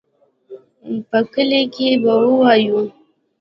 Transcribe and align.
په 1.09 1.19
کلي 1.33 1.61
کښې 1.73 1.89
به 2.03 2.13
ووايو. 2.23 2.79